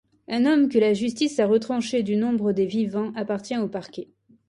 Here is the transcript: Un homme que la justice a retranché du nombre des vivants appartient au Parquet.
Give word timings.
Un 0.27 0.47
homme 0.47 0.67
que 0.67 0.79
la 0.79 0.95
justice 0.95 1.39
a 1.39 1.45
retranché 1.45 2.01
du 2.01 2.15
nombre 2.15 2.53
des 2.53 2.65
vivants 2.65 3.13
appartient 3.15 3.59
au 3.59 3.67
Parquet. 3.67 4.07